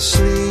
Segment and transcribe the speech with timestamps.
[0.00, 0.49] Sleep.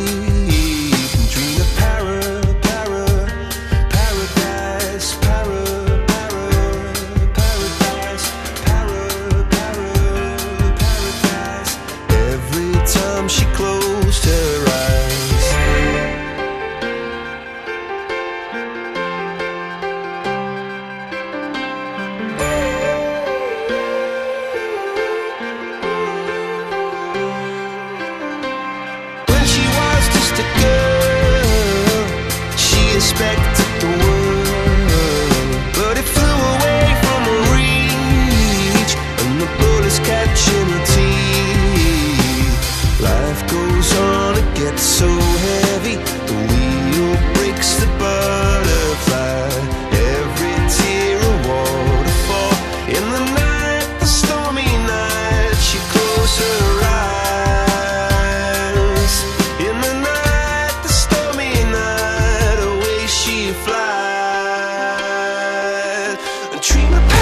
[66.62, 67.19] treat my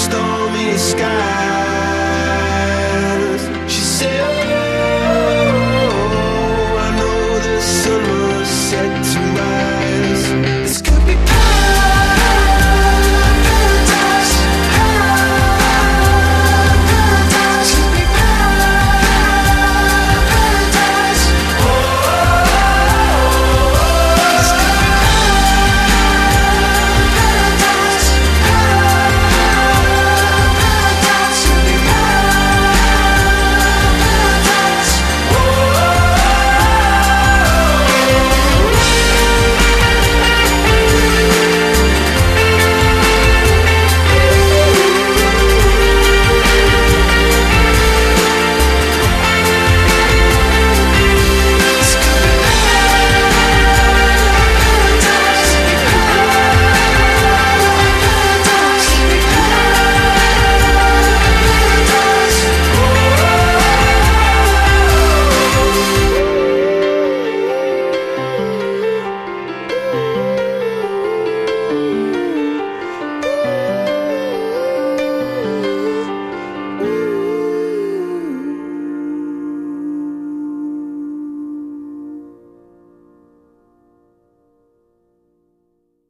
[0.00, 1.59] stormy sky.